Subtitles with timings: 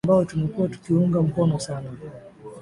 [0.05, 1.89] ambao tumekuwa tukiunga mkono sana